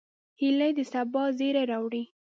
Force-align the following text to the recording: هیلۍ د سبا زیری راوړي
هیلۍ 0.39 0.71
د 0.77 0.79
سبا 0.91 1.23
زیری 1.37 1.63
راوړي 1.71 2.03